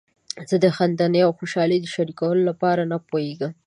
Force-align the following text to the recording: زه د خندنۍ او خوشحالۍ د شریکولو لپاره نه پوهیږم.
زه 0.49 0.55
د 0.63 0.65
خندنۍ 0.75 1.21
او 1.25 1.31
خوشحالۍ 1.39 1.77
د 1.81 1.87
شریکولو 1.95 2.41
لپاره 2.49 2.81
نه 2.91 2.97
پوهیږم. 3.09 3.51